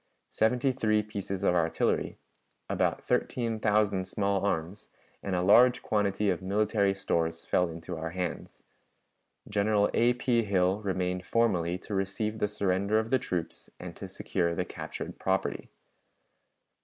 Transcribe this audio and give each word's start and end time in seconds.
Seventy 0.31 0.71
three 0.71 1.03
pieces 1.03 1.43
of 1.43 1.53
artillery, 1.53 2.17
about 2.67 3.03
thirteen 3.03 3.59
thousand 3.59 4.05
small 4.07 4.43
arms, 4.43 4.89
and 5.21 5.35
a 5.35 5.43
large 5.43 5.83
quantity 5.83 6.31
of 6.31 6.41
military 6.41 6.95
stores 6.95 7.45
fell 7.45 7.69
into 7.69 7.95
our 7.99 8.09
hands. 8.09 8.63
General 9.47 9.91
A. 9.93 10.13
P. 10.13 10.41
Hill 10.41 10.81
remained 10.81 11.23
formally 11.23 11.77
to 11.77 11.93
receive 11.93 12.39
the 12.39 12.47
surrender 12.47 12.97
of 12.97 13.11
the 13.11 13.19
troops 13.19 13.69
and 13.79 13.95
to 13.95 14.07
secure 14.07 14.55
the 14.55 14.65
captured 14.65 15.19
property. 15.19 15.69